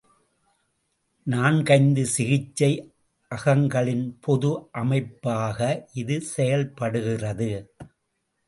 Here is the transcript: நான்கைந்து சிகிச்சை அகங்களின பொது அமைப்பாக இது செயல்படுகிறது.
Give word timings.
நான்கைந்து 1.27 2.03
சிகிச்சை 2.05 2.71
அகங்களின 3.31 4.01
பொது 4.19 4.51
அமைப்பாக 4.81 5.59
இது 5.93 6.17
செயல்படுகிறது. 6.33 7.51